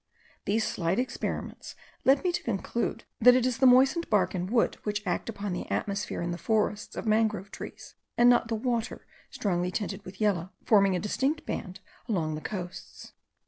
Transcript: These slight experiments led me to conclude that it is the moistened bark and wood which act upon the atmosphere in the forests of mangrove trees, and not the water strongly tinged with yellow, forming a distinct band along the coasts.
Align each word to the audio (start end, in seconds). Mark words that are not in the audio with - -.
These 0.45 0.65
slight 0.65 0.97
experiments 0.97 1.75
led 2.05 2.23
me 2.23 2.31
to 2.31 2.41
conclude 2.41 3.03
that 3.19 3.35
it 3.35 3.45
is 3.45 3.59
the 3.59 3.67
moistened 3.67 4.09
bark 4.09 4.33
and 4.33 4.49
wood 4.49 4.77
which 4.81 5.05
act 5.05 5.29
upon 5.29 5.53
the 5.53 5.69
atmosphere 5.69 6.23
in 6.23 6.31
the 6.31 6.39
forests 6.39 6.95
of 6.95 7.05
mangrove 7.05 7.51
trees, 7.51 7.93
and 8.17 8.27
not 8.27 8.47
the 8.47 8.55
water 8.55 9.05
strongly 9.29 9.69
tinged 9.69 10.01
with 10.03 10.19
yellow, 10.19 10.53
forming 10.65 10.95
a 10.95 10.99
distinct 10.99 11.45
band 11.45 11.81
along 12.09 12.33
the 12.33 12.41
coasts. 12.41 13.13